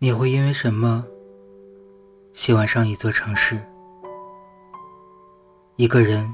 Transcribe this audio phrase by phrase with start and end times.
[0.00, 1.04] 你会因为什么
[2.32, 3.60] 喜欢上一座城市？
[5.74, 6.32] 一个人，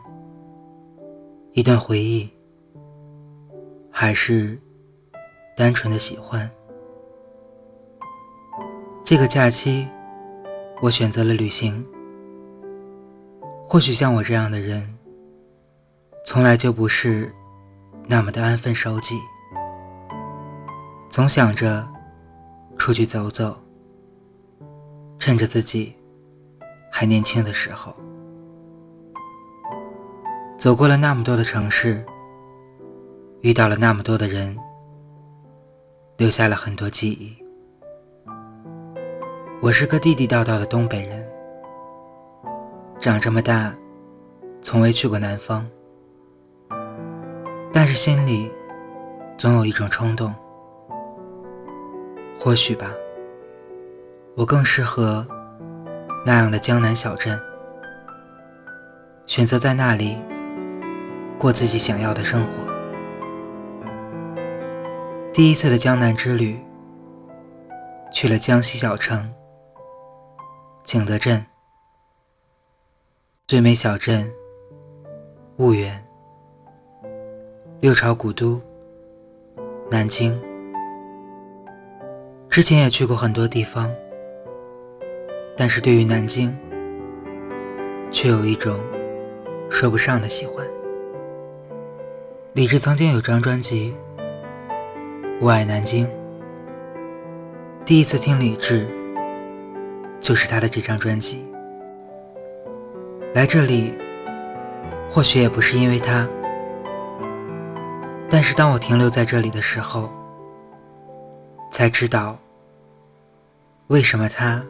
[1.52, 2.28] 一段回忆，
[3.90, 4.60] 还是
[5.56, 6.50] 单纯的喜欢？
[9.02, 9.88] 这个假期，
[10.82, 11.86] 我选择了旅行。
[13.64, 14.98] 或许像我这样的人，
[16.26, 17.34] 从来就不是
[18.06, 19.18] 那么的安分守己，
[21.08, 21.93] 总想着。
[22.84, 23.56] 出去走走，
[25.18, 25.96] 趁着自己
[26.92, 27.96] 还年轻的时候，
[30.58, 32.04] 走过了那么多的城市，
[33.40, 34.54] 遇到了那么多的人，
[36.18, 37.34] 留下了很多记忆。
[39.62, 41.26] 我是个地地道道的东北人，
[43.00, 43.74] 长这么大，
[44.60, 45.66] 从未去过南方，
[47.72, 48.52] 但是心里
[49.38, 50.34] 总有一种冲动。
[52.44, 52.92] 或许吧，
[54.36, 55.26] 我更适合
[56.26, 57.40] 那样的江南小镇，
[59.24, 60.18] 选择在那里
[61.38, 62.70] 过自己想要的生活。
[65.32, 66.58] 第一次的江南之旅，
[68.12, 69.32] 去了江西小城
[70.82, 71.46] 景德镇，
[73.46, 74.30] 最美小镇
[75.56, 76.06] 婺源，
[77.80, 78.60] 六朝古都
[79.90, 80.38] 南京。
[82.54, 83.92] 之前也去过很多地方，
[85.56, 86.56] 但是对于南京，
[88.12, 88.78] 却有一种
[89.68, 90.64] 说不上的喜欢。
[92.52, 93.96] 李志曾经有张专辑
[95.40, 96.06] 《我爱南京》，
[97.84, 98.86] 第一次听李志，
[100.20, 101.44] 就是他的这张专辑。
[103.34, 103.94] 来这里，
[105.10, 106.28] 或许也不是因为他，
[108.30, 110.08] 但是当我停留在这里的时候，
[111.68, 112.38] 才知道。
[113.88, 114.64] 为什么他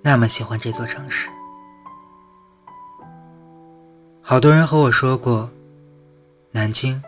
[0.00, 1.28] 那么喜欢这座城市？
[4.22, 5.50] 好多人和我说过，
[6.52, 7.02] 南京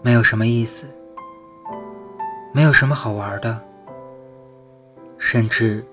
[0.00, 0.86] 没有什么意思，
[2.54, 3.60] 没有什么好玩的，
[5.18, 5.84] 甚至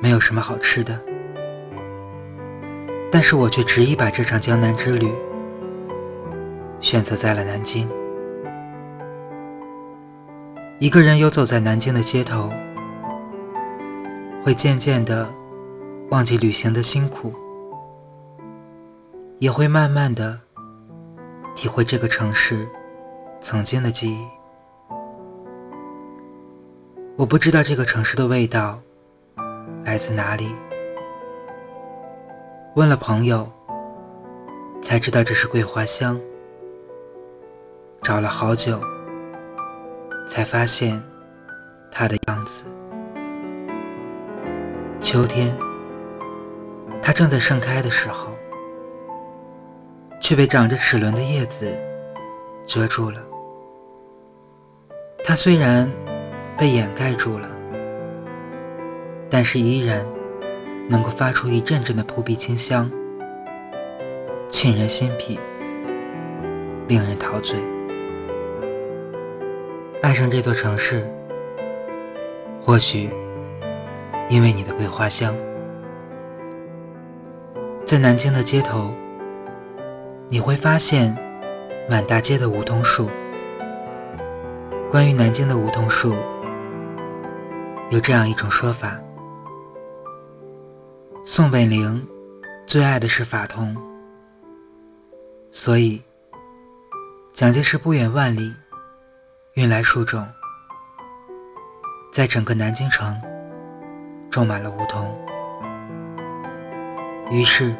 [0.00, 0.96] 没有什么好吃的。
[3.10, 5.12] 但是我却执意把这场江南之旅
[6.78, 7.90] 选择在了南京。
[10.78, 12.52] 一个人游走在南京的街头。
[14.42, 15.28] 会渐渐的
[16.10, 17.34] 忘记旅行的辛苦，
[19.38, 20.40] 也会慢慢的
[21.54, 22.66] 体会这个城市
[23.40, 24.26] 曾经的记忆。
[27.16, 28.80] 我不知道这个城市的味道
[29.84, 30.48] 来自哪里，
[32.76, 33.46] 问了朋友
[34.80, 36.18] 才知道这是桂花香，
[38.00, 38.80] 找了好久
[40.26, 41.02] 才发现
[41.90, 42.64] 它的样子。
[45.00, 45.56] 秋天，
[47.02, 48.36] 它正在盛开的时候，
[50.20, 51.66] 却被长着齿轮的叶子
[52.66, 53.18] 遮住了。
[55.24, 55.90] 它虽然
[56.58, 57.48] 被掩盖住了，
[59.30, 60.06] 但是依然
[60.88, 62.90] 能够发出一阵阵的扑鼻清香，
[64.50, 65.40] 沁人心脾，
[66.88, 67.58] 令人陶醉。
[70.02, 71.10] 爱上这座城市，
[72.60, 73.08] 或许。
[74.30, 75.36] 因为你的桂花香，
[77.84, 78.94] 在南京的街头，
[80.28, 81.18] 你会发现
[81.88, 83.10] 满大街的梧桐树。
[84.88, 86.14] 关于南京的梧桐树，
[87.90, 89.00] 有这样一种说法：
[91.24, 92.08] 宋美龄
[92.66, 93.76] 最爱的是法桐，
[95.50, 96.00] 所以
[97.32, 98.54] 蒋介石不远万里
[99.54, 100.24] 运来树种，
[102.12, 103.20] 在整个南京城。
[104.30, 105.12] 种满了梧桐，
[107.32, 107.74] 于是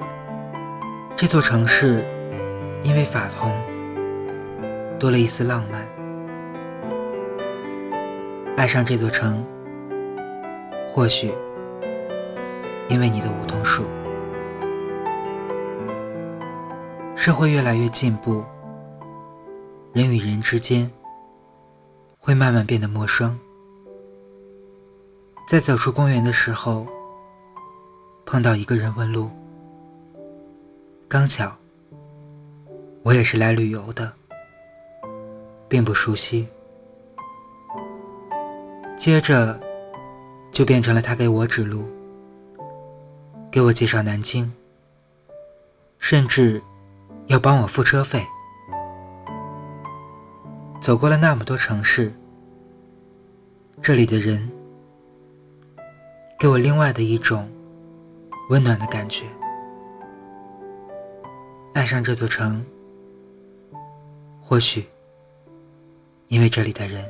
[1.15, 2.05] 这座城市
[2.83, 3.55] 因为法桐
[4.99, 5.89] 多了一丝浪漫。
[8.57, 9.47] 爱上这座城，
[10.89, 11.33] 或许
[12.89, 13.85] 因为你的梧桐树。
[17.15, 18.45] 社会越来越进步，
[19.93, 20.91] 人与人之间
[22.19, 23.39] 会慢慢变得陌生。
[25.47, 26.87] 在走出公园的时候，
[28.25, 29.29] 碰到一个人问路。
[31.09, 31.57] 刚巧，
[33.03, 34.13] 我也是来旅游的，
[35.69, 36.47] 并不熟悉。
[38.97, 39.61] 接着，
[40.53, 41.85] 就变成了他给我指路，
[43.51, 44.53] 给我介绍南京，
[45.99, 46.63] 甚至
[47.27, 48.25] 要帮我付车费。
[50.81, 52.15] 走过了那么多城市，
[53.83, 54.49] 这里的人。
[56.41, 57.47] 给我另外的一种
[58.49, 59.27] 温暖的感觉。
[61.75, 62.65] 爱上这座城，
[64.41, 64.87] 或许
[66.29, 67.05] 因为这里的人。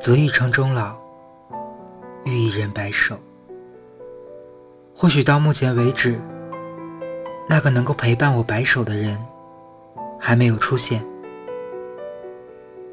[0.00, 0.96] 择一城终老，
[2.24, 3.18] 遇一人白首。
[4.94, 6.20] 或许到目前为止，
[7.48, 9.20] 那个能够陪伴我白首的人
[10.16, 11.04] 还没有出现。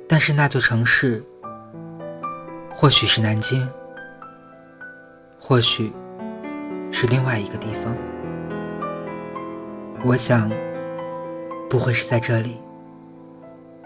[0.10, 1.24] 但是那座城市，
[2.80, 3.68] 或许是南京，
[5.42, 5.92] 或许
[6.92, 7.98] 是另外一个地方。
[10.06, 10.48] 我想，
[11.68, 12.62] 不会是在这里。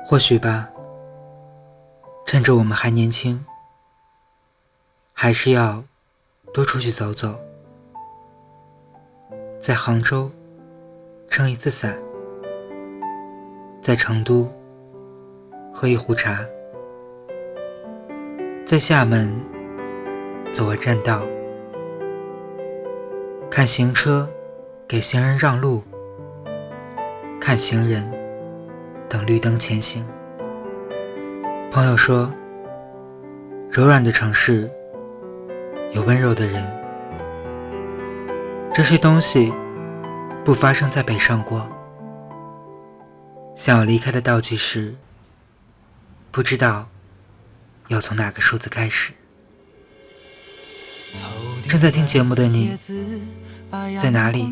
[0.03, 0.67] 或许吧。
[2.25, 3.45] 趁着我们还年轻，
[5.13, 5.85] 还是要
[6.53, 7.39] 多出去走走。
[9.57, 10.29] 在杭州
[11.29, 11.97] 撑一次伞，
[13.81, 14.51] 在成都
[15.73, 16.45] 喝一壶茶，
[18.71, 19.37] 在厦门
[20.53, 21.23] 走个栈道，
[23.49, 24.29] 看行车
[24.87, 25.83] 给行人让路，
[27.37, 28.09] 看行人
[29.09, 30.07] 等绿灯前行。
[31.69, 32.31] 朋友说
[33.69, 34.71] ：“柔软的城市，
[35.91, 36.63] 有温柔的人。
[38.73, 39.51] 这些东西
[40.45, 41.69] 不发生在北上广。
[43.53, 44.95] 想要离开的倒计时，
[46.31, 46.87] 不知道
[47.91, 49.11] 要从哪个数字开始。
[51.67, 52.71] 正在听节目的你，
[54.01, 54.47] 在哪里？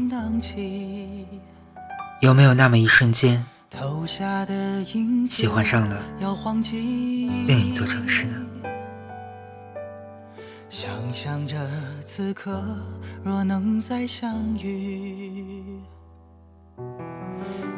[2.22, 3.46] 有没有那么一瞬间？”
[5.30, 6.04] 喜欢上了
[7.48, 8.36] 另一座城市呢。
[10.68, 11.56] 想象着
[12.06, 12.62] 此刻
[13.24, 15.64] 若能再相遇，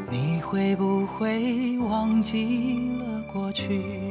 [0.09, 4.10] 你会不会忘记了过去？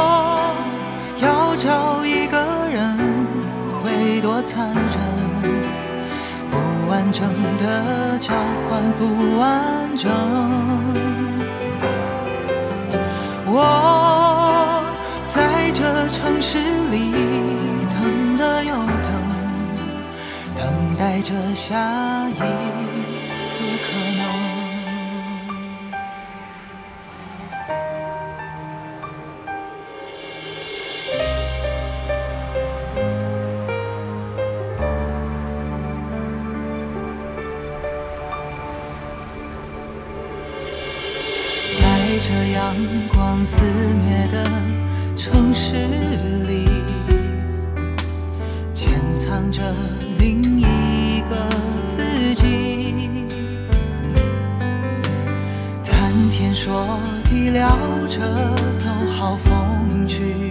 [6.91, 7.25] 完整
[7.57, 8.33] 的交
[8.69, 10.11] 换不完整，
[13.45, 14.83] 我
[15.25, 17.13] 在这城市里
[17.89, 19.09] 等了又等，
[20.53, 22.90] 等待着下一
[42.53, 42.75] 阳
[43.13, 44.43] 光肆虐的
[45.15, 45.71] 城市
[46.47, 46.67] 里，
[48.73, 49.61] 潜藏着
[50.19, 51.35] 另一个
[51.85, 52.03] 自
[52.35, 53.25] 己。
[55.81, 56.99] 谈天说
[57.29, 57.69] 地聊
[58.09, 58.19] 着
[58.83, 60.50] 都好风趣，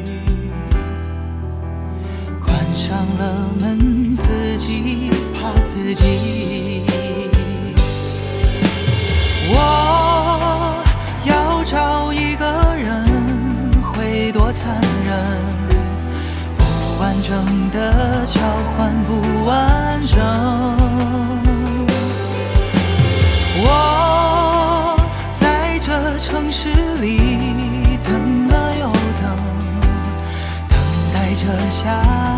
[31.50, 32.29] 待着下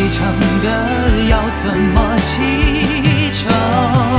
[0.00, 0.24] 启程
[0.62, 4.09] 的要怎么启程？